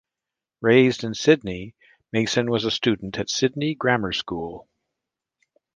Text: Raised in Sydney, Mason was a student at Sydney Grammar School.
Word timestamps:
Raised 0.61 1.03
in 1.03 1.13
Sydney, 1.13 1.75
Mason 2.11 2.49
was 2.49 2.65
a 2.65 2.71
student 2.71 3.19
at 3.19 3.29
Sydney 3.29 3.75
Grammar 3.75 4.13
School. 4.13 4.67